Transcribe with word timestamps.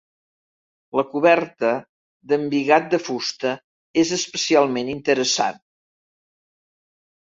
La 0.99 1.03
coberta, 1.11 1.73
d'embigat 2.33 2.89
de 2.95 3.03
fusta, 3.11 3.55
és 4.07 4.17
especialment 4.21 4.93
interessant. 4.99 5.65